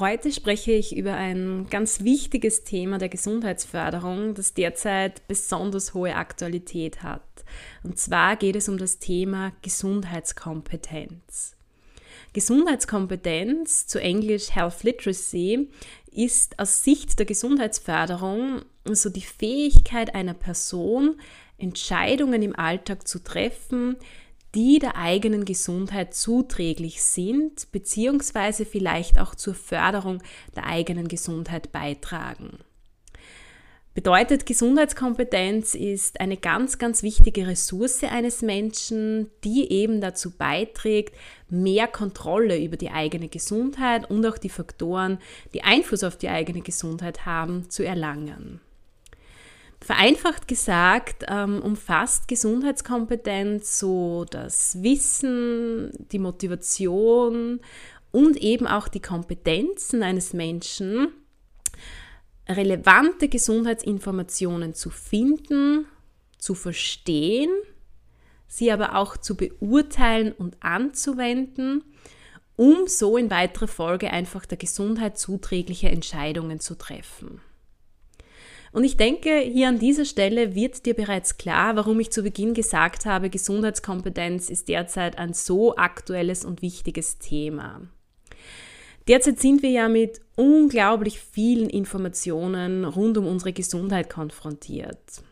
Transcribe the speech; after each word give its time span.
Heute 0.00 0.32
spreche 0.32 0.72
ich 0.72 0.96
über 0.96 1.14
ein 1.14 1.68
ganz 1.70 2.02
wichtiges 2.02 2.64
Thema 2.64 2.98
der 2.98 3.08
Gesundheitsförderung, 3.08 4.34
das 4.34 4.52
derzeit 4.52 5.28
besonders 5.28 5.94
hohe 5.94 6.16
Aktualität 6.16 7.04
hat. 7.04 7.22
Und 7.84 7.96
zwar 7.96 8.34
geht 8.34 8.56
es 8.56 8.68
um 8.68 8.76
das 8.76 8.98
Thema 8.98 9.52
Gesundheitskompetenz. 9.62 11.54
Gesundheitskompetenz, 12.32 13.86
zu 13.86 14.00
Englisch 14.00 14.52
Health 14.56 14.82
Literacy, 14.82 15.68
ist 16.10 16.58
aus 16.58 16.82
Sicht 16.82 17.16
der 17.20 17.26
Gesundheitsförderung 17.26 18.62
also 18.84 19.10
die 19.10 19.22
Fähigkeit 19.22 20.14
einer 20.14 20.34
Person, 20.34 21.20
Entscheidungen 21.56 22.42
im 22.42 22.56
Alltag 22.56 23.06
zu 23.06 23.22
treffen, 23.22 23.96
die 24.54 24.78
der 24.78 24.96
eigenen 24.96 25.44
Gesundheit 25.44 26.14
zuträglich 26.14 27.02
sind, 27.02 27.70
beziehungsweise 27.72 28.64
vielleicht 28.64 29.18
auch 29.18 29.34
zur 29.34 29.54
Förderung 29.54 30.22
der 30.54 30.66
eigenen 30.66 31.08
Gesundheit 31.08 31.72
beitragen. 31.72 32.58
Bedeutet, 33.94 34.44
Gesundheitskompetenz 34.44 35.76
ist 35.76 36.20
eine 36.20 36.36
ganz, 36.36 36.78
ganz 36.78 37.04
wichtige 37.04 37.46
Ressource 37.46 38.02
eines 38.02 38.42
Menschen, 38.42 39.30
die 39.44 39.70
eben 39.70 40.00
dazu 40.00 40.32
beiträgt, 40.32 41.14
mehr 41.48 41.86
Kontrolle 41.86 42.58
über 42.58 42.76
die 42.76 42.90
eigene 42.90 43.28
Gesundheit 43.28 44.10
und 44.10 44.26
auch 44.26 44.36
die 44.36 44.48
Faktoren, 44.48 45.18
die 45.54 45.62
Einfluss 45.62 46.02
auf 46.02 46.16
die 46.16 46.28
eigene 46.28 46.62
Gesundheit 46.62 47.24
haben, 47.24 47.70
zu 47.70 47.84
erlangen. 47.84 48.60
Vereinfacht 49.84 50.48
gesagt 50.48 51.26
ähm, 51.28 51.60
umfasst 51.60 52.26
Gesundheitskompetenz 52.26 53.78
so 53.78 54.24
das 54.24 54.82
Wissen, 54.82 55.90
die 56.10 56.18
Motivation 56.18 57.60
und 58.10 58.38
eben 58.38 58.66
auch 58.66 58.88
die 58.88 59.02
Kompetenzen 59.02 60.02
eines 60.02 60.32
Menschen, 60.32 61.08
relevante 62.48 63.28
Gesundheitsinformationen 63.28 64.72
zu 64.72 64.88
finden, 64.88 65.84
zu 66.38 66.54
verstehen, 66.54 67.50
sie 68.46 68.72
aber 68.72 68.94
auch 68.94 69.18
zu 69.18 69.36
beurteilen 69.36 70.32
und 70.32 70.56
anzuwenden, 70.60 71.84
um 72.56 72.86
so 72.86 73.18
in 73.18 73.30
weiterer 73.30 73.68
Folge 73.68 74.10
einfach 74.10 74.46
der 74.46 74.56
Gesundheit 74.56 75.18
zuträgliche 75.18 75.90
Entscheidungen 75.90 76.58
zu 76.58 76.74
treffen. 76.74 77.42
Und 78.74 78.82
ich 78.82 78.96
denke, 78.96 79.38
hier 79.38 79.68
an 79.68 79.78
dieser 79.78 80.04
Stelle 80.04 80.56
wird 80.56 80.84
dir 80.84 80.94
bereits 80.94 81.38
klar, 81.38 81.76
warum 81.76 82.00
ich 82.00 82.10
zu 82.10 82.24
Beginn 82.24 82.54
gesagt 82.54 83.06
habe, 83.06 83.30
Gesundheitskompetenz 83.30 84.50
ist 84.50 84.66
derzeit 84.66 85.16
ein 85.16 85.32
so 85.32 85.76
aktuelles 85.76 86.44
und 86.44 86.60
wichtiges 86.60 87.20
Thema. 87.20 87.82
Derzeit 89.06 89.38
sind 89.38 89.62
wir 89.62 89.70
ja 89.70 89.88
mit 89.88 90.20
unglaublich 90.34 91.20
vielen 91.20 91.70
Informationen 91.70 92.84
rund 92.84 93.16
um 93.16 93.28
unsere 93.28 93.52
Gesundheit 93.52 94.10
konfrontiert. 94.10 95.22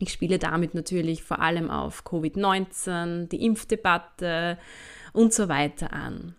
Ich 0.00 0.10
spiele 0.10 0.40
damit 0.40 0.74
natürlich 0.74 1.22
vor 1.22 1.38
allem 1.38 1.70
auf 1.70 2.02
Covid-19, 2.04 3.28
die 3.28 3.44
Impfdebatte 3.44 4.58
und 5.12 5.32
so 5.32 5.48
weiter 5.48 5.92
an. 5.92 6.34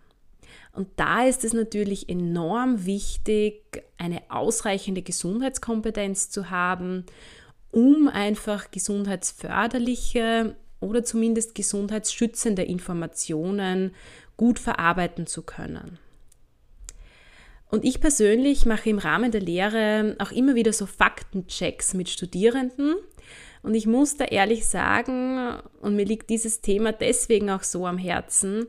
Und 0.76 0.88
da 0.96 1.24
ist 1.24 1.42
es 1.42 1.54
natürlich 1.54 2.10
enorm 2.10 2.84
wichtig, 2.84 3.82
eine 3.96 4.22
ausreichende 4.28 5.00
Gesundheitskompetenz 5.00 6.28
zu 6.28 6.50
haben, 6.50 7.06
um 7.70 8.08
einfach 8.08 8.70
gesundheitsförderliche 8.70 10.54
oder 10.80 11.02
zumindest 11.02 11.54
gesundheitsschützende 11.54 12.62
Informationen 12.62 13.94
gut 14.36 14.58
verarbeiten 14.58 15.26
zu 15.26 15.42
können. 15.42 15.98
Und 17.70 17.84
ich 17.84 18.00
persönlich 18.00 18.66
mache 18.66 18.90
im 18.90 18.98
Rahmen 18.98 19.30
der 19.30 19.40
Lehre 19.40 20.14
auch 20.18 20.30
immer 20.30 20.54
wieder 20.54 20.74
so 20.74 20.84
Faktenchecks 20.84 21.94
mit 21.94 22.10
Studierenden. 22.10 22.96
Und 23.62 23.74
ich 23.74 23.86
muss 23.86 24.18
da 24.18 24.26
ehrlich 24.26 24.68
sagen, 24.68 25.58
und 25.80 25.96
mir 25.96 26.04
liegt 26.04 26.28
dieses 26.28 26.60
Thema 26.60 26.92
deswegen 26.92 27.48
auch 27.48 27.62
so 27.62 27.86
am 27.86 27.98
Herzen, 27.98 28.66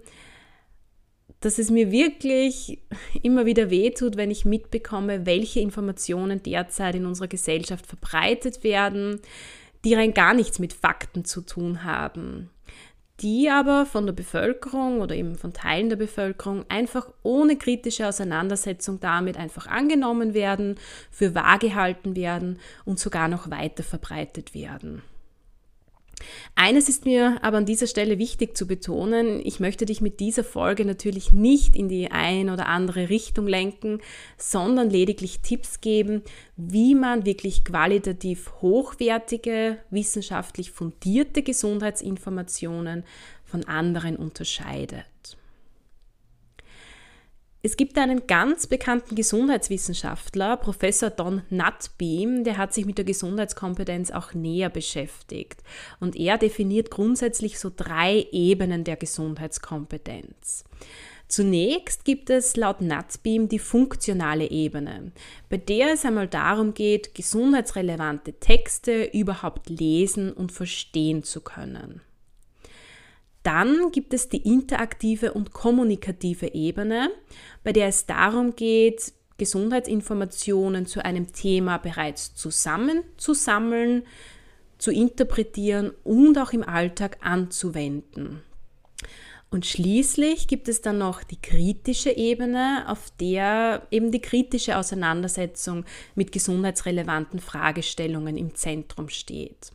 dass 1.39 1.59
es 1.59 1.69
mir 1.69 1.91
wirklich 1.91 2.79
immer 3.21 3.45
wieder 3.45 3.69
wehtut, 3.69 4.17
wenn 4.17 4.31
ich 4.31 4.45
mitbekomme, 4.45 5.25
welche 5.25 5.59
Informationen 5.59 6.41
derzeit 6.41 6.95
in 6.95 7.05
unserer 7.05 7.27
Gesellschaft 7.27 7.85
verbreitet 7.85 8.63
werden, 8.63 9.19
die 9.85 9.93
rein 9.93 10.13
gar 10.13 10.33
nichts 10.33 10.59
mit 10.59 10.73
Fakten 10.73 11.25
zu 11.25 11.41
tun 11.41 11.83
haben, 11.83 12.49
die 13.19 13.49
aber 13.49 13.85
von 13.85 14.05
der 14.05 14.13
Bevölkerung 14.13 15.01
oder 15.01 15.15
eben 15.15 15.35
von 15.35 15.53
Teilen 15.53 15.89
der 15.89 15.95
Bevölkerung 15.95 16.65
einfach 16.69 17.09
ohne 17.23 17.55
kritische 17.55 18.07
Auseinandersetzung 18.07 18.99
damit 18.99 19.37
einfach 19.37 19.67
angenommen 19.67 20.33
werden, 20.33 20.75
für 21.11 21.35
wahr 21.35 21.59
gehalten 21.59 22.15
werden 22.15 22.59
und 22.85 22.99
sogar 22.99 23.27
noch 23.27 23.49
weiter 23.49 23.83
verbreitet 23.83 24.53
werden. 24.53 25.01
Eines 26.55 26.89
ist 26.89 27.05
mir 27.05 27.38
aber 27.44 27.57
an 27.57 27.66
dieser 27.66 27.88
Stelle 27.88 28.17
wichtig 28.17 28.57
zu 28.57 28.67
betonen. 28.67 29.39
Ich 29.44 29.59
möchte 29.59 29.85
dich 29.85 30.01
mit 30.01 30.19
dieser 30.19 30.44
Folge 30.44 30.85
natürlich 30.85 31.31
nicht 31.31 31.75
in 31.75 31.89
die 31.89 32.11
ein 32.11 32.50
oder 32.50 32.67
andere 32.67 33.09
Richtung 33.09 33.47
lenken, 33.47 34.01
sondern 34.38 34.89
lediglich 34.89 35.41
Tipps 35.41 35.81
geben, 35.81 36.23
wie 36.55 36.95
man 36.95 37.25
wirklich 37.25 37.63
qualitativ 37.63 38.51
hochwertige, 38.61 39.78
wissenschaftlich 39.91 40.72
fundierte 40.72 41.44
Gesundheitsinformationen 41.44 43.03
von 43.45 43.63
anderen 43.66 44.16
unterscheidet. 44.16 45.05
Es 47.63 47.75
gibt 47.75 47.97
einen 47.97 48.28
ganz 48.28 48.68
bekannten 48.68 49.16
Gesundheitswissenschaftler, 49.16 50.57
Professor 50.57 51.09
Don 51.09 51.41
Nutbeam, 51.50 52.44
der 52.44 52.57
hat 52.57 52.73
sich 52.73 52.85
mit 52.85 53.00
der 53.00 53.06
Gesundheitskompetenz 53.06 54.12
auch 54.12 54.34
näher 54.34 54.69
beschäftigt. 54.69 55.63
Und 56.00 56.16
er 56.16 56.38
definiert 56.38 56.91
grundsätzlich 56.91 57.59
so 57.59 57.72
drei 57.75 58.28
Ebenen 58.31 58.84
der 58.84 58.96
Gesundheitskompetenz. 58.96 60.66
Zunächst 61.28 62.06
gibt 62.06 62.29
es 62.29 62.56
laut 62.56 62.79
Nutzbeam 62.79 63.50
die 63.50 63.59
funktionale 63.59 64.50
Ebene, 64.50 65.12
bei 65.50 65.57
der 65.57 65.94
es 65.94 66.06
einmal 66.06 66.28
darum 66.28 66.73
geht, 66.73 67.16
gesundheitsrelevante 67.16 68.34
Texte 68.34 69.03
überhaupt 69.03 69.70
lesen 69.70 70.31
und 70.31 70.53
verstehen 70.53 71.23
zu 71.23 71.41
können. 71.41 72.02
Dann 73.47 73.94
gibt 73.94 74.14
es 74.14 74.28
die 74.28 74.41
interaktive 74.46 75.32
und 75.32 75.53
kommunikative 75.53 76.53
Ebene, 76.53 77.09
bei 77.64 77.72
der 77.72 77.88
es 77.88 78.05
darum 78.05 78.58
geht, 78.58 79.14
Gesundheitsinformationen 79.38 80.85
zu 80.85 81.05
einem 81.05 81.32
Thema 81.32 81.78
bereits 81.78 82.35
zusammenzusammeln, 82.35 84.03
zu 84.78 84.91
interpretieren 84.91 85.94
und 86.03 86.38
auch 86.38 86.52
im 86.52 86.61
Alltag 86.61 87.20
anzuwenden. 87.22 88.41
Und 89.50 89.66
schließlich 89.66 90.50
gibt 90.50 90.67
es 90.67 90.82
dann 90.82 90.97
noch 90.97 91.23
die 91.23 91.41
kritische 91.41 92.11
Ebene, 92.11 92.84
auf 92.90 93.14
der 93.17 93.88
eben 93.91 94.11
die 94.11 94.20
kritische 94.20 94.78
Auseinandersetzung 94.78 95.85
mit 96.16 96.34
gesundheitsrelevanten 96.34 97.40
Fragestellungen 97.40 98.35
im 98.35 98.55
Zentrum 98.55 99.08
steht. 99.08 99.72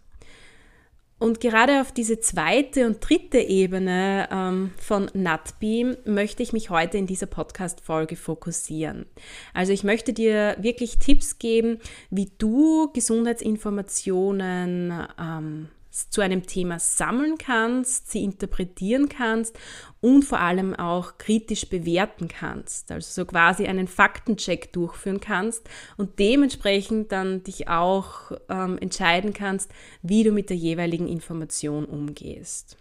Und 1.23 1.39
gerade 1.39 1.81
auf 1.81 1.93
diese 1.93 2.19
zweite 2.19 2.85
und 2.85 3.09
dritte 3.09 3.39
Ebene 3.39 4.29
ähm, 4.33 4.73
von 4.77 5.09
NatBeam 5.15 5.97
möchte 6.05 6.43
ich 6.43 6.53
mich 6.53 6.69
heute 6.69 6.99
in 6.99 7.07
dieser 7.07 7.27
Podcast-Folge 7.27 8.17
fokussieren. 8.17 9.07
Also 9.55 9.73
ich 9.73 9.85
möchte 9.85 10.13
dir 10.13 10.57
wirklich 10.59 10.99
Tipps 10.99 11.39
geben, 11.39 11.79
wie 12.11 12.33
du 12.39 12.91
Gesundheitsinformationen 12.93 15.07
ähm, 15.17 15.69
zu 15.93 16.23
einem 16.23 16.47
Thema 16.47 16.79
sammeln 16.79 17.37
kannst, 17.37 18.11
sie 18.11 18.25
interpretieren 18.25 19.09
kannst 19.09 19.59
und 20.00 20.25
vor 20.25 20.41
allem 20.41 20.75
auch 20.75 21.19
kritisch 21.19 21.69
bewerten 21.69 22.29
kannst. 22.29 22.91
Also 22.91 23.23
so 23.23 23.27
quasi 23.27 23.67
einen 23.67 23.87
Faktencheck 23.87 24.73
durchführen 24.73 25.21
kannst 25.21 25.69
und 25.97 26.19
dementsprechend 26.19 27.12
dann 27.12 27.43
dich 27.44 27.69
auch 27.69 28.33
ähm, 28.49 28.79
entscheiden 28.79 29.35
kannst, 29.35 29.71
wie 30.03 30.25
du 30.25 30.33
mit 30.33 30.49
der 30.49 30.56
jeweiligen 30.56 31.09
Information 31.09 31.85
umgehst. 31.85 32.77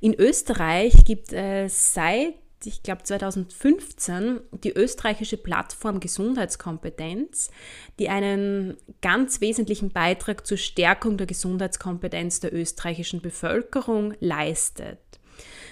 In 0.00 0.14
Österreich 0.14 1.04
gibt 1.04 1.32
es 1.32 1.94
seit 1.94 2.34
ich 2.66 2.82
glaube 2.82 3.02
2015, 3.02 4.40
die 4.52 4.72
österreichische 4.72 5.36
Plattform 5.36 6.00
Gesundheitskompetenz, 6.00 7.50
die 7.98 8.08
einen 8.08 8.76
ganz 9.00 9.40
wesentlichen 9.40 9.90
Beitrag 9.90 10.46
zur 10.46 10.56
Stärkung 10.56 11.16
der 11.16 11.26
Gesundheitskompetenz 11.26 12.40
der 12.40 12.54
österreichischen 12.54 13.20
Bevölkerung 13.20 14.14
leistet. 14.20 14.98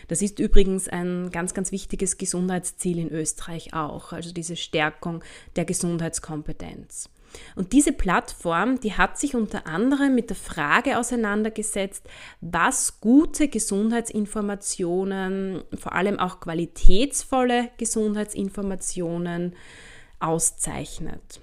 Das 0.09 0.23
ist 0.23 0.39
übrigens 0.39 0.89
ein 0.89 1.31
ganz, 1.31 1.55
ganz 1.55 1.73
wichtiges 1.73 2.19
Gesundheitsziel 2.19 2.99
in 2.99 3.11
Österreich 3.11 3.73
auch, 3.75 4.13
also 4.13 4.33
diese 4.33 4.57
Stärkung 4.57 5.23
der 5.57 5.65
Gesundheitskompetenz. 5.65 7.09
Und 7.57 7.73
diese 7.73 7.93
Plattform, 7.93 8.79
die 8.81 8.95
hat 8.95 9.19
sich 9.19 9.35
unter 9.35 9.67
anderem 9.67 10.15
mit 10.15 10.31
der 10.31 10.37
Frage 10.37 10.99
auseinandergesetzt, 10.99 12.09
was 12.41 13.01
gute 13.01 13.49
Gesundheitsinformationen, 13.49 15.65
vor 15.79 15.93
allem 15.93 16.19
auch 16.19 16.41
qualitätsvolle 16.41 17.69
Gesundheitsinformationen 17.79 19.55
auszeichnet. 20.21 21.41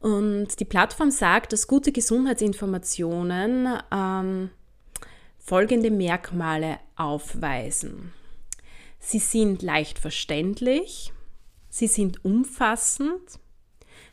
Und 0.00 0.58
die 0.58 0.64
Plattform 0.64 1.12
sagt, 1.12 1.52
dass 1.52 1.68
gute 1.68 1.92
Gesundheitsinformationen 1.92 3.78
ähm, 3.92 4.50
folgende 5.38 5.92
Merkmale 5.92 6.80
aufweisen. 6.96 8.12
Sie 8.98 9.20
sind 9.20 9.62
leicht 9.62 9.98
verständlich, 9.98 11.12
sie 11.68 11.86
sind 11.86 12.24
umfassend, 12.24 13.38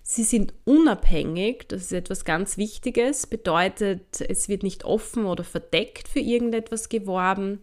Sie 0.03 0.23
sind 0.23 0.53
unabhängig, 0.65 1.67
das 1.67 1.83
ist 1.83 1.91
etwas 1.91 2.25
ganz 2.25 2.57
Wichtiges, 2.57 3.27
bedeutet, 3.27 4.21
es 4.21 4.49
wird 4.49 4.63
nicht 4.63 4.83
offen 4.83 5.25
oder 5.25 5.43
verdeckt 5.43 6.07
für 6.07 6.19
irgendetwas 6.19 6.89
geworben. 6.89 7.61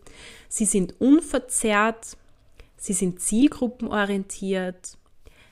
Sie 0.48 0.64
sind 0.64 1.00
unverzerrt, 1.00 2.16
sie 2.76 2.92
sind 2.92 3.20
zielgruppenorientiert, 3.20 4.96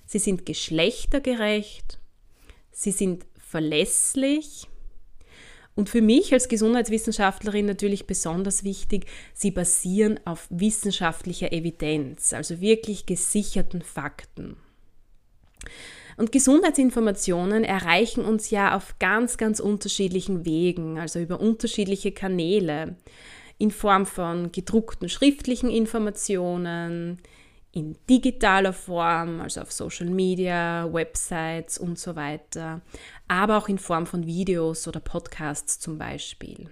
sie 0.07 0.19
sind 0.21 0.47
geschlechtergerecht, 0.47 1.99
sie 2.71 2.93
sind 2.93 3.27
verlässlich. 3.37 4.69
Und 5.77 5.89
für 5.89 6.03
mich 6.03 6.33
als 6.33 6.47
Gesundheitswissenschaftlerin 6.49 7.67
natürlich 7.67 8.07
besonders 8.07 8.63
wichtig, 8.63 9.07
sie 9.33 9.51
basieren 9.51 10.21
auf 10.25 10.47
wissenschaftlicher 10.51 11.53
Evidenz, 11.53 12.33
also 12.33 12.61
wirklich 12.61 13.07
gesicherten 13.07 13.83
Fakten. 13.83 14.57
Und 16.17 16.33
Gesundheitsinformationen 16.33 17.65
erreichen 17.65 18.25
uns 18.25 18.51
ja 18.51 18.77
auf 18.77 18.99
ganz, 18.99 19.37
ganz 19.37 19.61
unterschiedlichen 19.61 20.45
Wegen, 20.45 20.99
also 20.99 21.19
über 21.19 21.41
unterschiedliche 21.41 22.13
Kanäle, 22.13 22.97
in 23.59 23.71
Form 23.71 24.07
von 24.07 24.53
gedruckten 24.53 25.09
schriftlichen 25.09 25.71
Informationen, 25.71 27.21
in 27.73 27.97
digitaler 28.09 28.73
Form, 28.73 29.41
also 29.41 29.61
auf 29.61 29.73
Social 29.73 30.09
Media, 30.09 30.89
Websites 30.93 31.79
und 31.79 31.99
so 31.99 32.15
weiter, 32.15 32.83
aber 33.27 33.59
auch 33.59 33.69
in 33.69 33.79
Form 33.79 34.07
von 34.07 34.27
Videos 34.27 34.87
oder 34.87 35.01
Podcasts 35.01 35.81
zum 35.81 35.99
Beispiel. 35.99 36.69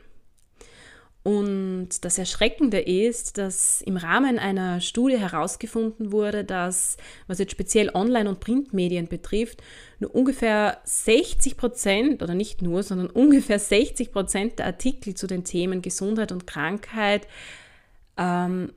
Und 1.24 2.04
das 2.04 2.18
Erschreckende 2.18 2.80
ist, 2.80 3.38
dass 3.38 3.80
im 3.82 3.96
Rahmen 3.96 4.40
einer 4.40 4.80
Studie 4.80 5.18
herausgefunden 5.18 6.10
wurde, 6.10 6.44
dass, 6.44 6.96
was 7.28 7.38
jetzt 7.38 7.52
speziell 7.52 7.90
Online- 7.94 8.28
und 8.28 8.40
Printmedien 8.40 9.06
betrifft, 9.06 9.62
nur 10.00 10.12
ungefähr 10.14 10.78
60 10.84 11.56
Prozent, 11.56 12.22
oder 12.24 12.34
nicht 12.34 12.60
nur, 12.60 12.82
sondern 12.82 13.08
ungefähr 13.10 13.60
60 13.60 14.10
Prozent 14.10 14.58
der 14.58 14.66
Artikel 14.66 15.14
zu 15.14 15.28
den 15.28 15.44
Themen 15.44 15.80
Gesundheit 15.80 16.32
und 16.32 16.48
Krankheit 16.48 17.28
ähm, 18.16 18.72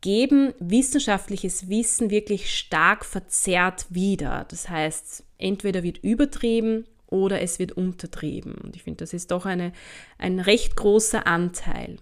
geben 0.00 0.54
wissenschaftliches 0.58 1.68
Wissen 1.68 2.10
wirklich 2.10 2.56
stark 2.56 3.04
verzerrt 3.04 3.86
wieder. 3.90 4.44
Das 4.48 4.68
heißt, 4.68 5.24
entweder 5.38 5.84
wird 5.84 5.98
übertrieben 5.98 6.86
oder 7.10 7.40
es 7.40 7.58
wird 7.58 7.72
untertrieben. 7.72 8.54
Und 8.54 8.76
ich 8.76 8.82
finde, 8.82 8.98
das 8.98 9.12
ist 9.12 9.30
doch 9.30 9.46
eine, 9.46 9.72
ein 10.18 10.40
recht 10.40 10.76
großer 10.76 11.26
Anteil. 11.26 11.98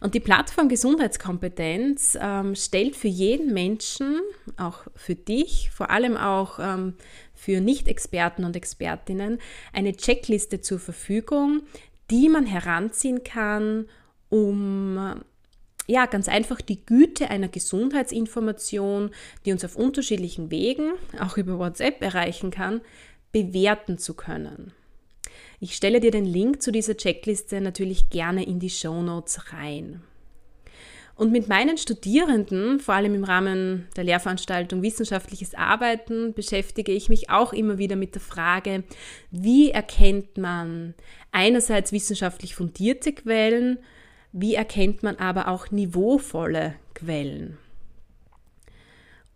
Und 0.00 0.14
die 0.14 0.20
Plattform 0.20 0.68
Gesundheitskompetenz 0.68 2.16
ähm, 2.20 2.54
stellt 2.54 2.96
für 2.96 3.08
jeden 3.08 3.52
Menschen, 3.52 4.20
auch 4.56 4.84
für 4.96 5.14
dich, 5.14 5.70
vor 5.70 5.90
allem 5.90 6.16
auch 6.16 6.58
ähm, 6.58 6.94
für 7.34 7.60
Nicht-Experten 7.60 8.44
und 8.44 8.56
Expertinnen, 8.56 9.38
eine 9.72 9.94
Checkliste 9.94 10.60
zur 10.60 10.78
Verfügung, 10.78 11.62
die 12.10 12.28
man 12.28 12.46
heranziehen 12.46 13.22
kann, 13.22 13.86
um 14.30 15.22
ja, 15.90 16.06
ganz 16.06 16.28
einfach 16.28 16.60
die 16.60 16.86
Güte 16.86 17.30
einer 17.30 17.48
Gesundheitsinformation, 17.48 19.10
die 19.44 19.50
uns 19.50 19.64
auf 19.64 19.74
unterschiedlichen 19.74 20.50
Wegen, 20.52 20.92
auch 21.18 21.36
über 21.36 21.58
WhatsApp 21.58 22.00
erreichen 22.00 22.52
kann, 22.52 22.80
bewerten 23.32 23.98
zu 23.98 24.14
können. 24.14 24.72
Ich 25.60 25.76
stelle 25.76 26.00
dir 26.00 26.10
den 26.10 26.24
Link 26.24 26.62
zu 26.62 26.72
dieser 26.72 26.96
Checkliste 26.96 27.60
natürlich 27.60 28.10
gerne 28.10 28.44
in 28.44 28.60
die 28.60 28.70
Show 28.70 29.02
Notes 29.02 29.52
rein. 29.52 30.02
Und 31.20 31.32
mit 31.32 31.48
meinen 31.48 31.76
Studierenden, 31.76 32.80
vor 32.80 32.94
allem 32.94 33.14
im 33.14 33.24
Rahmen 33.24 33.86
der 33.94 34.04
Lehrveranstaltung 34.04 34.80
Wissenschaftliches 34.80 35.54
Arbeiten, 35.54 36.32
beschäftige 36.32 36.92
ich 36.92 37.10
mich 37.10 37.28
auch 37.28 37.52
immer 37.52 37.76
wieder 37.76 37.94
mit 37.94 38.14
der 38.14 38.22
Frage, 38.22 38.84
wie 39.30 39.70
erkennt 39.70 40.38
man 40.38 40.94
einerseits 41.30 41.92
wissenschaftlich 41.92 42.54
fundierte 42.54 43.12
Quellen, 43.12 43.78
wie 44.32 44.54
erkennt 44.54 45.02
man 45.02 45.16
aber 45.16 45.48
auch 45.48 45.70
niveauvolle 45.70 46.76
Quellen. 46.94 47.58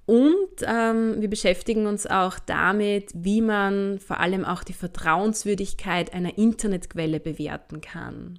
Und 0.06 0.48
ähm, 0.66 1.20
wir 1.20 1.30
beschäftigen 1.30 1.86
uns 1.86 2.06
auch 2.06 2.38
damit, 2.38 3.10
wie 3.14 3.40
man 3.40 3.98
vor 3.98 4.20
allem 4.20 4.44
auch 4.44 4.62
die 4.62 4.74
Vertrauenswürdigkeit 4.74 6.12
einer 6.12 6.36
Internetquelle 6.36 7.20
bewerten 7.20 7.80
kann. 7.80 8.38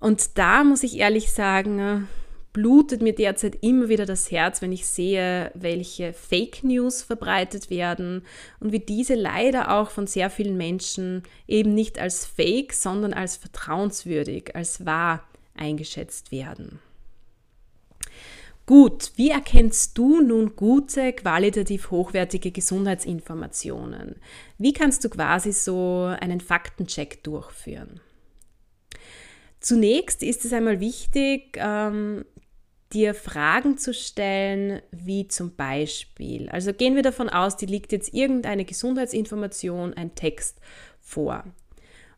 Und 0.00 0.38
da 0.38 0.64
muss 0.64 0.82
ich 0.82 0.98
ehrlich 0.98 1.32
sagen, 1.32 2.08
blutet 2.52 3.02
mir 3.02 3.14
derzeit 3.14 3.58
immer 3.62 3.88
wieder 3.88 4.06
das 4.06 4.30
Herz, 4.30 4.62
wenn 4.62 4.72
ich 4.72 4.86
sehe, 4.86 5.50
welche 5.54 6.12
Fake 6.12 6.64
News 6.64 7.02
verbreitet 7.02 7.68
werden 7.68 8.22
und 8.60 8.72
wie 8.72 8.80
diese 8.80 9.14
leider 9.14 9.70
auch 9.76 9.90
von 9.90 10.06
sehr 10.06 10.30
vielen 10.30 10.56
Menschen 10.56 11.22
eben 11.46 11.74
nicht 11.74 11.98
als 11.98 12.24
fake, 12.24 12.72
sondern 12.72 13.12
als 13.12 13.36
vertrauenswürdig, 13.36 14.56
als 14.56 14.86
wahr 14.86 15.24
eingeschätzt 15.54 16.32
werden. 16.32 16.78
Gut, 18.68 19.12
wie 19.16 19.30
erkennst 19.30 19.96
du 19.96 20.20
nun 20.20 20.54
gute, 20.54 21.14
qualitativ 21.14 21.90
hochwertige 21.90 22.50
Gesundheitsinformationen? 22.50 24.16
Wie 24.58 24.74
kannst 24.74 25.02
du 25.02 25.08
quasi 25.08 25.52
so 25.52 26.14
einen 26.20 26.42
Faktencheck 26.42 27.24
durchführen? 27.24 28.00
Zunächst 29.58 30.22
ist 30.22 30.44
es 30.44 30.52
einmal 30.52 30.80
wichtig, 30.80 31.56
ähm, 31.56 32.26
dir 32.92 33.14
Fragen 33.14 33.78
zu 33.78 33.94
stellen, 33.94 34.82
wie 34.90 35.28
zum 35.28 35.56
Beispiel, 35.56 36.50
also 36.50 36.74
gehen 36.74 36.94
wir 36.94 37.02
davon 37.02 37.30
aus, 37.30 37.56
dir 37.56 37.68
liegt 37.68 37.90
jetzt 37.90 38.12
irgendeine 38.12 38.66
Gesundheitsinformation, 38.66 39.94
ein 39.94 40.14
Text 40.14 40.60
vor. 41.00 41.42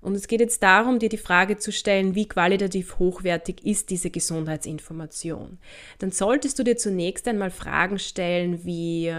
Und 0.01 0.15
es 0.15 0.29
geht 0.29 0.41
jetzt 0.41 0.63
darum, 0.63 0.99
dir 0.99 1.09
die 1.09 1.19
Frage 1.19 1.59
zu 1.59 1.73
stellen, 1.73 2.15
wie 2.15 2.27
qualitativ 2.27 2.99
hochwertig 2.99 3.65
ist 3.65 3.91
diese 3.91 4.11
Gesundheitsinformation. 4.11 5.59
Dann 5.99 6.11
solltest 6.11 6.59
du 6.59 6.63
dir 6.63 6.77
zunächst 6.77 7.29
einmal 7.29 7.51
Fragen 7.51 7.99
stellen 7.99 8.65
wie, 8.65 9.13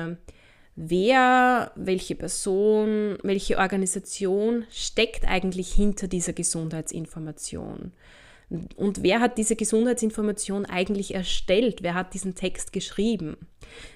wer, 0.75 1.71
welche 1.75 2.15
Person, 2.15 3.17
welche 3.21 3.57
Organisation 3.57 4.65
steckt 4.71 5.27
eigentlich 5.27 5.71
hinter 5.71 6.07
dieser 6.07 6.33
Gesundheitsinformation? 6.33 7.91
Und 8.75 9.01
wer 9.01 9.21
hat 9.21 9.37
diese 9.37 9.55
Gesundheitsinformation 9.55 10.65
eigentlich 10.65 11.13
erstellt? 11.13 11.83
Wer 11.83 11.93
hat 11.93 12.13
diesen 12.13 12.35
Text 12.35 12.73
geschrieben? 12.73 13.37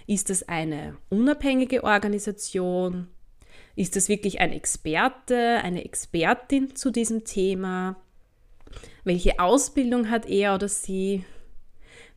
Ist 0.07 0.29
es 0.29 0.47
eine 0.47 0.95
unabhängige 1.09 1.83
Organisation? 1.83 3.09
Ist 3.75 3.95
das 3.95 4.07
wirklich 4.07 4.39
ein 4.39 4.53
Experte, 4.53 5.59
eine 5.61 5.83
Expertin 5.83 6.75
zu 6.75 6.91
diesem 6.91 7.25
Thema? 7.25 7.97
Welche 9.03 9.39
Ausbildung 9.39 10.09
hat 10.09 10.25
er 10.25 10.55
oder 10.55 10.69
sie? 10.69 11.25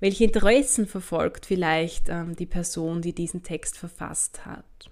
Welche 0.01 0.25
Interessen 0.25 0.87
verfolgt 0.87 1.47
vielleicht 1.47 2.09
ähm, 2.09 2.37
die 2.37 2.47
Person, 2.47 3.03
die 3.03 3.13
diesen 3.13 3.43
Text 3.43 3.77
verfasst 3.77 4.47
hat? 4.47 4.91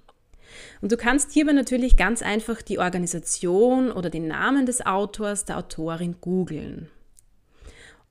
Und 0.81 0.91
du 0.91 0.97
kannst 0.97 1.33
hierbei 1.33 1.53
natürlich 1.53 1.97
ganz 1.97 2.23
einfach 2.23 2.63
die 2.63 2.79
Organisation 2.79 3.93
oder 3.93 4.11
den 4.11 4.27
Namen 4.27 4.67
des 4.67 4.85
Autors, 4.85 5.45
der 5.45 5.59
Autorin 5.59 6.17
googeln. 6.21 6.89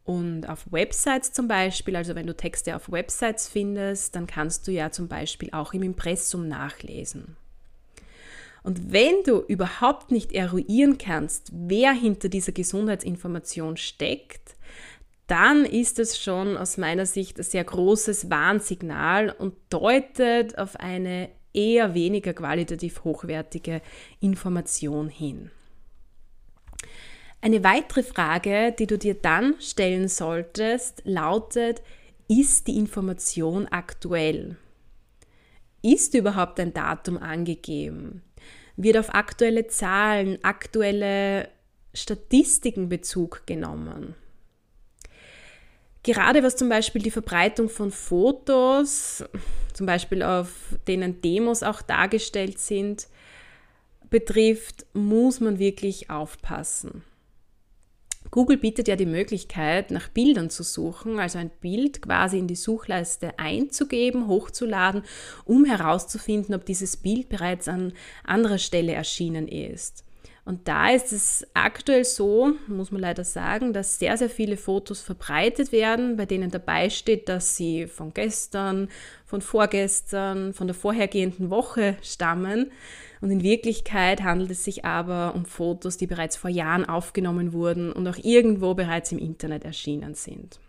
Und 0.04 0.48
auf 0.48 0.72
Websites 0.72 1.34
zum 1.34 1.48
Beispiel, 1.48 1.96
also 1.96 2.16
wenn 2.16 2.28
du 2.28 2.36
Texte 2.36 2.76
auf 2.76 2.92
Websites 2.92 3.48
findest, 3.48 4.16
dann 4.16 4.28
kannst 4.28 4.68
du 4.68 4.72
ja 4.72 4.92
zum 4.92 5.08
Beispiel 5.08 5.50
auch 5.52 5.74
im 5.74 5.82
Impressum 5.82 6.48
nachlesen. 6.48 7.36
Und 8.66 8.92
wenn 8.92 9.22
du 9.24 9.42
überhaupt 9.42 10.10
nicht 10.10 10.32
eruieren 10.32 10.98
kannst, 10.98 11.52
wer 11.54 11.92
hinter 11.94 12.30
dieser 12.30 12.52
Gesundheitsinformation 12.52 13.78
steckt, 13.78 14.56
dann 15.28 15.66
ist 15.66 16.00
es 16.00 16.20
schon 16.20 16.58
aus 16.58 16.78
meiner 16.78 17.06
Sicht 17.06 17.38
ein 17.38 17.44
sehr 17.44 17.64
großes 17.64 18.32
Warnsignal 18.32 19.30
und 19.30 19.54
deutet 19.70 20.58
auf 20.58 20.78
eine 20.78 21.30
eher 21.54 21.94
weniger 21.94 22.34
qualitativ 22.34 23.04
hochwertige 23.04 23.84
Information 24.20 25.10
hin. 25.10 25.52
Eine 27.42 27.64
weitere 27.64 28.02
Frage, 28.02 28.72
die 28.72 28.88
du 28.88 28.98
dir 28.98 29.14
dann 29.14 29.54
stellen 29.60 30.08
solltest, 30.08 31.04
lautet, 31.06 31.84
ist 32.28 32.66
die 32.66 32.80
Information 32.80 33.68
aktuell? 33.68 34.58
Ist 35.84 36.16
überhaupt 36.16 36.60
ein 36.60 36.74
Datum 36.74 37.20
angegeben? 37.20 38.24
Wird 38.78 38.98
auf 38.98 39.14
aktuelle 39.14 39.68
Zahlen, 39.68 40.38
aktuelle 40.44 41.50
Statistiken 41.94 42.90
Bezug 42.90 43.44
genommen? 43.46 44.16
Gerade 46.04 46.44
was 46.44 46.56
zum 46.56 46.70
Beispiel 46.70 47.02
die 47.02 47.12
Verbreitung 47.12 47.68
von 47.68 47.90
Fotos, 47.90 49.24
zum 49.74 49.86
Beispiel 49.88 50.22
auf 50.22 50.52
denen 50.88 51.22
Demos 51.22 51.64
auch 51.64 51.82
dargestellt 51.82 52.60
sind, 52.60 53.08
betrifft, 54.12 54.86
muss 54.94 55.40
man 55.40 55.58
wirklich 55.58 56.12
aufpassen. 56.12 57.04
Google 58.36 58.58
bietet 58.58 58.90
ja 58.90 58.98
die 58.98 59.06
Möglichkeit, 59.06 59.92
nach 59.92 60.10
Bildern 60.10 60.50
zu 60.50 60.64
suchen, 60.64 61.20
also 61.20 61.38
ein 61.38 61.50
Bild 61.62 62.02
quasi 62.02 62.38
in 62.38 62.48
die 62.48 62.58
Suchleiste 62.58 63.40
einzugeben, 63.40 64.28
hochzuladen, 64.28 65.04
um 65.46 65.64
herauszufinden, 65.64 66.54
ob 66.54 66.66
dieses 66.66 66.98
Bild 66.98 67.30
bereits 67.30 67.70
an 67.70 67.94
anderer 68.26 68.58
Stelle 68.58 68.92
erschienen 68.92 69.48
ist. 69.48 70.04
Und 70.44 70.68
da 70.68 70.90
ist 70.90 71.14
es 71.14 71.48
aktuell 71.54 72.04
so, 72.04 72.52
muss 72.68 72.92
man 72.92 73.00
leider 73.00 73.24
sagen, 73.24 73.72
dass 73.72 74.00
sehr, 74.00 74.18
sehr 74.18 74.30
viele 74.30 74.58
Fotos 74.58 75.00
verbreitet 75.00 75.72
werden, 75.72 76.18
bei 76.18 76.26
denen 76.26 76.52
dabei 76.52 76.90
steht, 76.90 77.30
dass 77.30 77.56
sie 77.56 77.88
von 77.88 78.14
gestern, 78.14 78.90
von 79.26 79.40
vorgestern, 79.40 80.54
von 80.54 80.68
der 80.68 80.76
vorhergehenden 80.76 81.50
Woche 81.50 81.96
stammen. 82.02 82.70
Und 83.26 83.32
in 83.32 83.42
Wirklichkeit 83.42 84.22
handelt 84.22 84.52
es 84.52 84.66
sich 84.66 84.86
aber 84.86 85.34
um 85.34 85.46
Fotos, 85.46 85.98
die 85.98 86.06
bereits 86.06 86.38
vor 86.38 86.52
Jahren 86.52 86.86
aufgenommen 86.86 87.54
wurden 87.54 87.92
und 87.92 88.08
auch 88.08 88.20
irgendwo 88.22 88.76
bereits 88.76 89.12
im 89.12 89.18
Internet 89.18 89.64
erschienen 89.64 90.14
sind. 90.14 90.60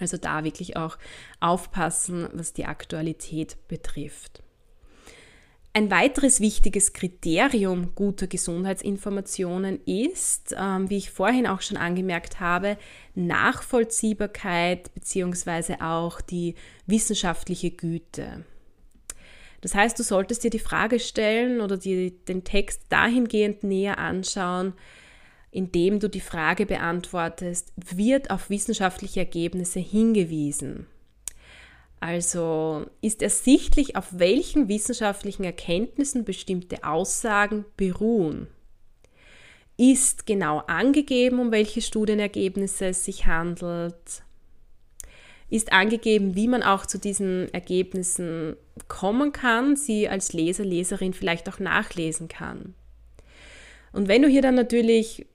Also 0.00 0.16
da 0.16 0.44
wirklich 0.44 0.78
auch 0.78 0.96
aufpassen, 1.40 2.26
was 2.32 2.54
die 2.54 2.64
Aktualität 2.64 3.58
betrifft. 3.68 4.42
Ein 5.74 5.90
weiteres 5.90 6.40
wichtiges 6.40 6.94
Kriterium 6.94 7.94
guter 7.94 8.28
Gesundheitsinformationen 8.28 9.84
ist, 9.84 10.56
ähm, 10.58 10.88
wie 10.88 10.96
ich 10.96 11.10
vorhin 11.10 11.46
auch 11.46 11.60
schon 11.60 11.76
angemerkt 11.76 12.40
habe, 12.40 12.78
Nachvollziehbarkeit 13.14 14.94
bzw. 14.94 15.82
auch 15.82 16.22
die 16.22 16.54
wissenschaftliche 16.86 17.72
Güte. 17.72 18.46
Das 19.62 19.74
heißt, 19.74 19.98
du 19.98 20.02
solltest 20.02 20.44
dir 20.44 20.50
die 20.50 20.58
Frage 20.58 20.98
stellen 20.98 21.60
oder 21.60 21.78
dir 21.78 22.10
den 22.10 22.44
Text 22.44 22.82
dahingehend 22.90 23.62
näher 23.62 23.98
anschauen, 23.98 24.74
indem 25.52 26.00
du 26.00 26.08
die 26.08 26.20
Frage 26.20 26.66
beantwortest, 26.66 27.72
wird 27.76 28.30
auf 28.30 28.50
wissenschaftliche 28.50 29.20
Ergebnisse 29.20 29.78
hingewiesen? 29.78 30.86
Also 32.00 32.86
ist 33.00 33.22
ersichtlich, 33.22 33.94
auf 33.94 34.08
welchen 34.18 34.68
wissenschaftlichen 34.68 35.44
Erkenntnissen 35.44 36.24
bestimmte 36.24 36.82
Aussagen 36.82 37.64
beruhen. 37.76 38.48
Ist 39.76 40.26
genau 40.26 40.58
angegeben, 40.66 41.38
um 41.38 41.52
welche 41.52 41.80
Studienergebnisse 41.80 42.86
es 42.86 43.04
sich 43.04 43.26
handelt. 43.26 44.24
Ist 45.52 45.70
angegeben, 45.70 46.34
wie 46.34 46.48
man 46.48 46.62
auch 46.62 46.86
zu 46.86 46.98
diesen 46.98 47.52
Ergebnissen 47.52 48.56
kommen 48.88 49.32
kann, 49.32 49.76
sie 49.76 50.08
als 50.08 50.32
Leser, 50.32 50.64
Leserin 50.64 51.12
vielleicht 51.12 51.46
auch 51.50 51.58
nachlesen 51.58 52.28
kann. 52.28 52.74
Und 53.92 54.08
wenn 54.08 54.22
du 54.22 54.28
hier 54.28 54.40
dann 54.40 54.54
natürlich 54.54 55.26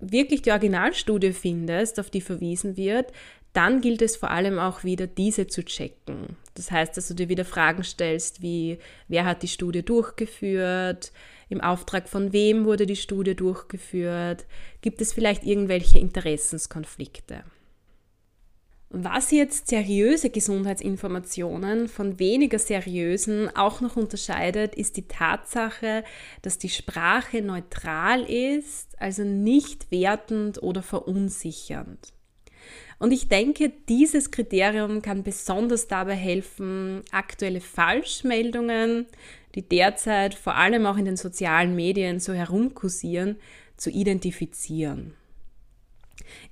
wirklich 0.00 0.40
die 0.40 0.50
Originalstudie 0.50 1.32
findest, 1.32 2.00
auf 2.00 2.08
die 2.08 2.22
verwiesen 2.22 2.78
wird, 2.78 3.12
dann 3.52 3.82
gilt 3.82 4.00
es 4.00 4.16
vor 4.16 4.30
allem 4.30 4.58
auch 4.58 4.82
wieder, 4.82 5.06
diese 5.06 5.46
zu 5.46 5.62
checken. 5.62 6.36
Das 6.54 6.70
heißt, 6.70 6.96
dass 6.96 7.08
du 7.08 7.14
dir 7.14 7.28
wieder 7.28 7.44
Fragen 7.44 7.84
stellst, 7.84 8.40
wie 8.40 8.78
wer 9.08 9.26
hat 9.26 9.42
die 9.42 9.48
Studie 9.48 9.82
durchgeführt, 9.82 11.12
im 11.50 11.60
Auftrag 11.60 12.08
von 12.08 12.32
wem 12.32 12.64
wurde 12.64 12.86
die 12.86 12.96
Studie 12.96 13.34
durchgeführt, 13.34 14.46
gibt 14.80 15.02
es 15.02 15.12
vielleicht 15.12 15.44
irgendwelche 15.44 15.98
Interessenskonflikte. 15.98 17.44
Was 18.88 19.32
jetzt 19.32 19.66
seriöse 19.66 20.30
Gesundheitsinformationen 20.30 21.88
von 21.88 22.20
weniger 22.20 22.58
seriösen 22.58 23.54
auch 23.56 23.80
noch 23.80 23.96
unterscheidet, 23.96 24.76
ist 24.76 24.96
die 24.96 25.08
Tatsache, 25.08 26.04
dass 26.42 26.58
die 26.58 26.68
Sprache 26.68 27.42
neutral 27.42 28.22
ist, 28.22 29.00
also 29.00 29.24
nicht 29.24 29.90
wertend 29.90 30.62
oder 30.62 30.82
verunsichernd. 30.82 32.12
Und 32.98 33.12
ich 33.12 33.28
denke, 33.28 33.72
dieses 33.88 34.30
Kriterium 34.30 35.02
kann 35.02 35.24
besonders 35.24 35.88
dabei 35.88 36.14
helfen, 36.14 37.02
aktuelle 37.10 37.60
Falschmeldungen, 37.60 39.06
die 39.54 39.62
derzeit 39.62 40.34
vor 40.34 40.54
allem 40.54 40.86
auch 40.86 40.96
in 40.96 41.04
den 41.04 41.16
sozialen 41.16 41.74
Medien 41.74 42.20
so 42.20 42.32
herumkursieren, 42.32 43.36
zu 43.76 43.90
identifizieren. 43.90 45.14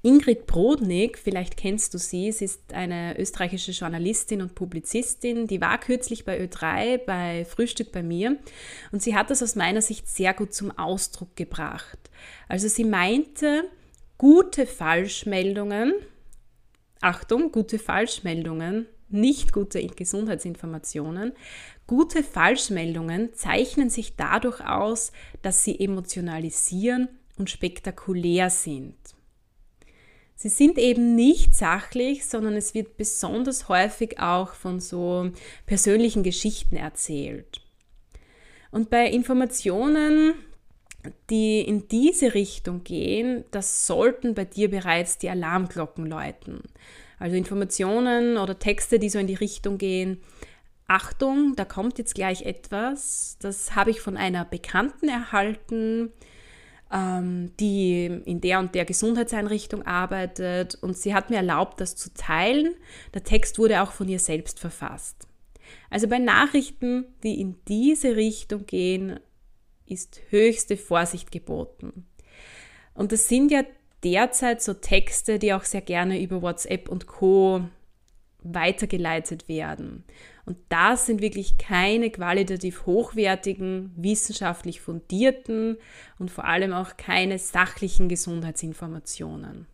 Ingrid 0.02 0.46
Brodnik, 0.46 1.18
vielleicht 1.18 1.56
kennst 1.56 1.94
du 1.94 1.98
sie, 1.98 2.32
sie 2.32 2.46
ist 2.46 2.72
eine 2.72 3.18
österreichische 3.18 3.72
Journalistin 3.72 4.42
und 4.42 4.54
Publizistin, 4.54 5.46
die 5.46 5.60
war 5.60 5.78
kürzlich 5.78 6.24
bei 6.24 6.40
Ö3 6.40 6.98
bei 6.98 7.44
Frühstück 7.44 7.92
bei 7.92 8.02
mir 8.02 8.38
und 8.92 9.02
sie 9.02 9.14
hat 9.14 9.30
das 9.30 9.42
aus 9.42 9.56
meiner 9.56 9.82
Sicht 9.82 10.08
sehr 10.08 10.34
gut 10.34 10.54
zum 10.54 10.76
Ausdruck 10.78 11.36
gebracht. 11.36 11.98
Also 12.48 12.68
sie 12.68 12.84
meinte, 12.84 13.64
gute 14.18 14.66
Falschmeldungen, 14.66 15.94
Achtung, 17.00 17.52
gute 17.52 17.78
Falschmeldungen, 17.78 18.86
nicht 19.08 19.52
gute 19.52 19.84
Gesundheitsinformationen. 19.86 21.32
Gute 21.86 22.22
Falschmeldungen 22.22 23.34
zeichnen 23.34 23.90
sich 23.90 24.16
dadurch 24.16 24.60
aus, 24.66 25.12
dass 25.42 25.64
sie 25.64 25.78
emotionalisieren 25.78 27.08
und 27.36 27.50
spektakulär 27.50 28.50
sind. 28.50 28.96
Sie 30.36 30.48
sind 30.48 30.78
eben 30.78 31.14
nicht 31.14 31.54
sachlich, 31.54 32.26
sondern 32.26 32.54
es 32.54 32.74
wird 32.74 32.96
besonders 32.96 33.68
häufig 33.68 34.18
auch 34.18 34.52
von 34.52 34.80
so 34.80 35.30
persönlichen 35.66 36.22
Geschichten 36.22 36.76
erzählt. 36.76 37.60
Und 38.70 38.90
bei 38.90 39.08
Informationen, 39.08 40.34
die 41.30 41.60
in 41.60 41.86
diese 41.88 42.34
Richtung 42.34 42.82
gehen, 42.82 43.44
das 43.52 43.86
sollten 43.86 44.34
bei 44.34 44.44
dir 44.44 44.68
bereits 44.70 45.18
die 45.18 45.30
Alarmglocken 45.30 46.06
läuten. 46.06 46.62
Also 47.18 47.36
Informationen 47.36 48.36
oder 48.36 48.58
Texte, 48.58 48.98
die 48.98 49.08
so 49.08 49.18
in 49.18 49.28
die 49.28 49.34
Richtung 49.34 49.78
gehen. 49.78 50.20
Achtung, 50.86 51.54
da 51.56 51.64
kommt 51.64 51.98
jetzt 51.98 52.14
gleich 52.14 52.42
etwas, 52.42 53.38
das 53.40 53.74
habe 53.74 53.90
ich 53.90 54.00
von 54.00 54.16
einer 54.16 54.44
Bekannten 54.44 55.08
erhalten, 55.08 56.12
die 56.92 58.06
in 58.24 58.40
der 58.40 58.60
und 58.60 58.74
der 58.74 58.84
Gesundheitseinrichtung 58.84 59.82
arbeitet 59.82 60.76
und 60.76 60.96
sie 60.96 61.12
hat 61.12 61.28
mir 61.28 61.36
erlaubt, 61.36 61.80
das 61.80 61.96
zu 61.96 62.14
teilen. 62.14 62.74
Der 63.14 63.24
Text 63.24 63.58
wurde 63.58 63.82
auch 63.82 63.90
von 63.90 64.08
ihr 64.08 64.20
selbst 64.20 64.60
verfasst. 64.60 65.26
Also 65.90 66.08
bei 66.08 66.18
Nachrichten, 66.18 67.06
die 67.22 67.40
in 67.40 67.56
diese 67.66 68.14
Richtung 68.16 68.66
gehen, 68.66 69.18
ist 69.86 70.20
höchste 70.30 70.76
Vorsicht 70.76 71.32
geboten. 71.32 72.06
Und 72.94 73.12
das 73.12 73.28
sind 73.28 73.50
ja 73.50 73.64
derzeit 74.04 74.62
so 74.62 74.74
Texte, 74.74 75.38
die 75.38 75.52
auch 75.52 75.64
sehr 75.64 75.80
gerne 75.80 76.22
über 76.22 76.42
WhatsApp 76.42 76.88
und 76.88 77.06
Co 77.06 77.62
weitergeleitet 78.44 79.48
werden. 79.48 80.04
Und 80.46 80.58
das 80.68 81.06
sind 81.06 81.22
wirklich 81.22 81.58
keine 81.58 82.10
qualitativ 82.10 82.86
hochwertigen, 82.86 83.92
wissenschaftlich 83.96 84.80
fundierten 84.80 85.78
und 86.18 86.30
vor 86.30 86.44
allem 86.44 86.72
auch 86.72 86.96
keine 86.96 87.38
sachlichen 87.38 88.08
Gesundheitsinformationen. 88.08 89.66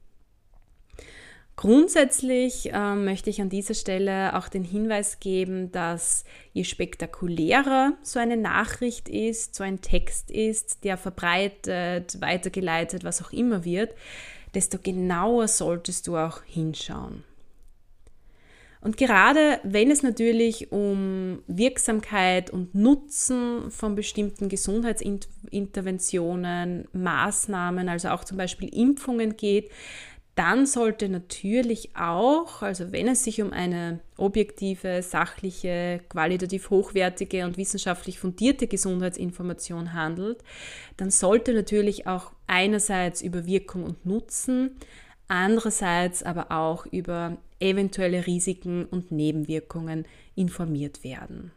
Grundsätzlich 1.61 2.73
äh, 2.73 2.95
möchte 2.95 3.29
ich 3.29 3.43
an 3.43 3.51
dieser 3.51 3.75
Stelle 3.75 4.35
auch 4.35 4.49
den 4.49 4.65
Hinweis 4.65 5.21
geben, 5.21 5.71
dass 5.73 6.25
je 6.55 6.65
spektakulärer 6.65 7.93
so 8.03 8.19
eine 8.19 8.39
Nachricht 8.39 9.11
ist, 9.11 9.57
so 9.57 9.63
ein 9.63 9.83
Text 9.83 10.31
ist, 10.31 10.85
der 10.85 10.97
verbreitet, 10.97 12.19
weitergeleitet, 12.23 13.05
was 13.05 13.23
auch 13.23 13.31
immer 13.33 13.67
wird, 13.67 13.95
desto 14.55 14.79
genauer 14.79 15.49
solltest 15.49 16.07
du 16.07 16.17
auch 16.17 16.43
hinschauen. 16.45 17.25
Und 18.83 18.97
gerade 18.97 19.61
wenn 19.63 19.91
es 19.91 20.03
natürlich 20.03 20.73
um 20.73 21.43
Wirksamkeit 21.47 22.49
und 22.51 22.75
Nutzen 22.75 23.71
von 23.71 23.95
bestimmten 23.95 24.49
Gesundheitsinterventionen, 24.49 26.89
Maßnahmen, 26.93 27.91
also 27.91 28.09
auch 28.09 28.25
zum 28.25 28.39
Beispiel 28.39 28.75
Impfungen 28.75 29.37
geht, 29.37 29.71
dann 30.35 30.65
sollte 30.65 31.11
natürlich 31.11 31.95
auch, 31.97 32.63
also 32.63 32.91
wenn 32.93 33.09
es 33.09 33.25
sich 33.25 33.43
um 33.43 33.53
eine 33.53 34.01
objektive, 34.17 35.03
sachliche, 35.03 36.01
qualitativ 36.09 36.71
hochwertige 36.71 37.45
und 37.45 37.59
wissenschaftlich 37.59 38.19
fundierte 38.19 38.67
Gesundheitsinformation 38.67 39.93
handelt, 39.93 40.43
dann 40.97 41.11
sollte 41.11 41.53
natürlich 41.53 42.07
auch 42.07 42.33
einerseits 42.47 43.21
über 43.21 43.45
Wirkung 43.45 43.85
und 43.85 44.07
Nutzen, 44.07 44.79
andererseits 45.29 46.23
aber 46.23 46.51
auch 46.51 46.87
über 46.87 47.37
eventuelle 47.61 48.27
Risiken 48.27 48.85
und 48.87 49.13
Nebenwirkungen 49.13 50.07
informiert 50.35 51.05
werden. 51.05 51.53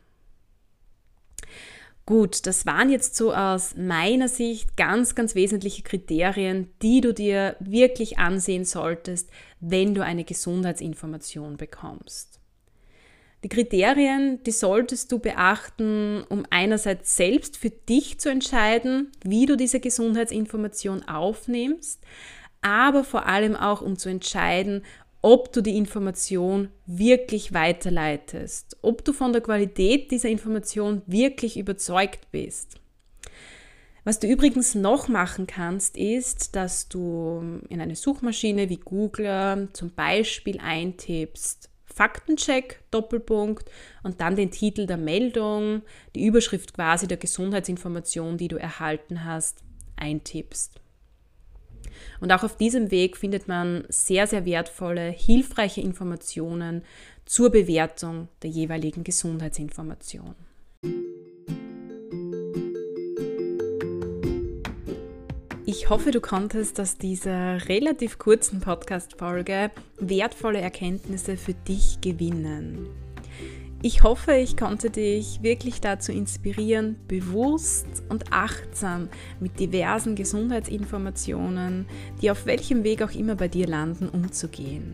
Gut, 2.05 2.45
das 2.47 2.65
waren 2.65 2.89
jetzt 2.89 3.15
so 3.15 3.33
aus 3.33 3.75
meiner 3.77 4.27
Sicht 4.27 4.75
ganz, 4.75 5.15
ganz 5.15 5.35
wesentliche 5.35 5.83
Kriterien, 5.83 6.69
die 6.81 6.99
du 6.99 7.13
dir 7.13 7.55
wirklich 7.61 8.17
ansehen 8.17 8.65
solltest, 8.65 9.29
wenn 9.61 9.93
du 9.95 10.03
eine 10.03 10.25
Gesundheitsinformation 10.25 11.55
bekommst. 11.55 12.41
Die 13.45 13.49
Kriterien, 13.49 14.41
die 14.43 14.51
solltest 14.51 15.11
du 15.13 15.19
beachten, 15.19 16.23
um 16.27 16.45
einerseits 16.49 17.15
selbst 17.15 17.57
für 17.57 17.69
dich 17.69 18.19
zu 18.19 18.29
entscheiden, 18.29 19.11
wie 19.23 19.45
du 19.45 19.55
diese 19.55 19.79
Gesundheitsinformation 19.79 21.03
aufnimmst, 21.03 22.01
aber 22.61 23.03
vor 23.03 23.27
allem 23.27 23.55
auch 23.55 23.81
um 23.81 23.97
zu 23.97 24.07
entscheiden, 24.09 24.83
ob 25.23 25.53
du 25.53 25.61
die 25.61 25.77
Information 25.77 26.69
wirklich 26.85 27.53
weiterleitest, 27.53 28.77
ob 28.81 29.03
du 29.05 29.13
von 29.13 29.31
der 29.31 29.41
Qualität 29.41 30.11
dieser 30.11 30.29
Information 30.29 31.01
wirklich 31.07 31.57
überzeugt 31.57 32.29
bist. 32.31 32.75
Was 34.03 34.19
du 34.19 34.27
übrigens 34.27 34.75
noch 34.75 35.07
machen 35.07 35.47
kannst, 35.47 35.97
ist, 35.97 36.57
dass 36.57 36.89
du 36.89 37.61
in 37.69 37.79
eine 37.79 37.95
Suchmaschine 37.95 38.69
wie 38.69 38.77
Google 38.77 39.69
zum 39.71 39.91
Beispiel 39.91 40.59
eintippst 40.59 41.69
Faktencheck, 41.85 42.81
Doppelpunkt 42.91 43.69
und 44.01 44.19
dann 44.19 44.35
den 44.35 44.51
Titel 44.51 44.87
der 44.87 44.97
Meldung, 44.97 45.83
die 46.15 46.25
Überschrift 46.25 46.73
quasi 46.73 47.07
der 47.07 47.17
Gesundheitsinformation, 47.17 48.37
die 48.37 48.47
du 48.47 48.57
erhalten 48.57 49.23
hast, 49.23 49.63
eintippst. 49.95 50.82
Und 52.19 52.31
auch 52.31 52.43
auf 52.43 52.57
diesem 52.57 52.91
Weg 52.91 53.17
findet 53.17 53.47
man 53.47 53.85
sehr, 53.89 54.27
sehr 54.27 54.45
wertvolle, 54.45 55.09
hilfreiche 55.09 55.81
Informationen 55.81 56.83
zur 57.25 57.49
Bewertung 57.49 58.27
der 58.41 58.49
jeweiligen 58.49 59.03
Gesundheitsinformation. 59.03 60.35
Ich 65.65 65.89
hoffe, 65.89 66.11
du 66.11 66.21
konntest 66.21 66.79
aus 66.79 66.97
dieser 66.97 67.67
relativ 67.67 68.19
kurzen 68.19 68.59
Podcast-Folge 68.59 69.71
wertvolle 69.97 70.59
Erkenntnisse 70.59 71.37
für 71.37 71.53
dich 71.53 71.99
gewinnen. 72.01 73.02
Ich 73.85 74.01
hoffe, 74.01 74.31
ich 74.35 74.55
konnte 74.55 74.89
dich 74.89 75.43
wirklich 75.43 75.81
dazu 75.81 76.13
inspirieren, 76.13 76.95
bewusst 77.09 77.85
und 78.07 78.31
achtsam 78.31 79.09
mit 79.41 79.59
diversen 79.59 80.15
Gesundheitsinformationen, 80.15 81.85
die 82.21 82.31
auf 82.31 82.45
welchem 82.45 82.85
Weg 82.85 83.01
auch 83.01 83.11
immer 83.11 83.35
bei 83.35 83.49
dir 83.49 83.67
landen, 83.67 84.07
umzugehen. 84.07 84.93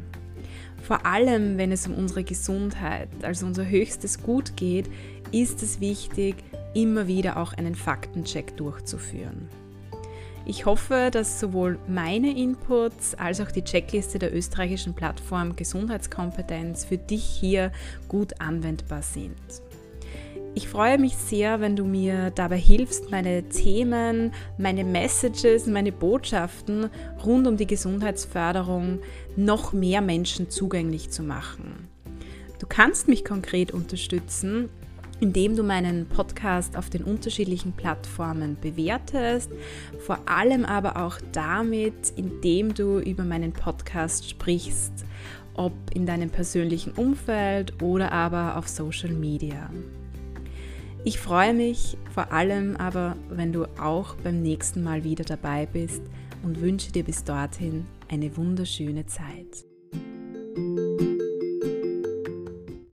Vor 0.81 1.05
allem, 1.05 1.59
wenn 1.59 1.71
es 1.71 1.85
um 1.85 1.93
unsere 1.93 2.23
Gesundheit, 2.23 3.09
also 3.21 3.45
unser 3.45 3.69
höchstes 3.69 4.23
Gut 4.23 4.57
geht, 4.57 4.89
ist 5.31 5.61
es 5.61 5.79
wichtig, 5.79 6.37
immer 6.73 7.05
wieder 7.05 7.37
auch 7.37 7.53
einen 7.53 7.75
Faktencheck 7.75 8.57
durchzuführen. 8.57 9.49
Ich 10.45 10.65
hoffe, 10.65 11.09
dass 11.11 11.39
sowohl 11.39 11.77
meine 11.87 12.35
Inputs 12.35 13.13
als 13.15 13.39
auch 13.41 13.51
die 13.51 13.63
Checkliste 13.63 14.19
der 14.19 14.35
österreichischen 14.35 14.93
Plattform 14.93 15.55
Gesundheitskompetenz 15.55 16.85
für 16.85 16.97
dich 16.97 17.23
hier 17.23 17.71
gut 18.07 18.39
anwendbar 18.39 19.01
sind. 19.01 19.35
Ich 20.55 20.67
freue 20.67 20.97
mich 20.97 21.15
sehr, 21.15 21.61
wenn 21.61 21.75
du 21.75 21.85
mir 21.85 22.31
dabei 22.31 22.57
hilfst, 22.57 23.11
meine 23.11 23.47
Themen, 23.47 24.33
meine 24.57 24.83
Messages, 24.83 25.67
meine 25.67 25.91
Botschaften 25.91 26.89
rund 27.23 27.47
um 27.47 27.55
die 27.55 27.67
Gesundheitsförderung 27.67 28.99
noch 29.35 29.73
mehr 29.73 30.01
Menschen 30.01 30.49
zugänglich 30.49 31.11
zu 31.11 31.21
machen. 31.21 31.87
Du 32.57 32.65
kannst 32.67 33.07
mich 33.07 33.23
konkret 33.23 33.71
unterstützen, 33.71 34.69
indem 35.19 35.55
du 35.55 35.63
meinen 35.63 36.07
Podcast 36.07 36.77
auf 36.77 36.89
den 36.89 37.03
unterschiedlichen 37.03 37.73
Plattformen 37.73 38.57
bewertest, 38.59 39.51
vor 39.99 40.19
allem 40.25 40.65
aber 40.65 40.97
auch 40.97 41.17
damit, 41.31 42.13
indem 42.15 42.73
du 42.73 42.99
über 42.99 43.23
meinen 43.23 43.53
Podcast 43.53 44.29
sprichst, 44.29 45.05
ob 45.53 45.73
in 45.93 46.05
deinem 46.05 46.29
persönlichen 46.29 46.93
Umfeld 46.93 47.81
oder 47.81 48.11
aber 48.11 48.57
auf 48.57 48.67
Social 48.67 49.11
Media. 49.11 49.69
Ich 51.05 51.19
freue 51.19 51.53
mich 51.53 51.97
vor 52.13 52.31
allem 52.33 52.75
aber, 52.75 53.15
wenn 53.29 53.53
du 53.53 53.65
auch 53.79 54.15
beim 54.15 54.41
nächsten 54.41 54.83
Mal 54.83 55.03
wieder 55.03 55.23
dabei 55.23 55.65
bist 55.65 56.01
und 56.43 56.61
wünsche 56.61 56.91
dir 56.91 57.03
bis 57.03 57.23
dorthin 57.23 57.85
eine 58.09 58.35
wunderschöne 58.35 59.05
Zeit. 59.05 59.68